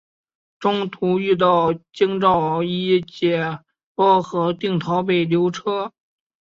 [0.57, 3.59] 中途遇到京兆尹解
[3.97, 5.91] 恽和定陶王刘祉。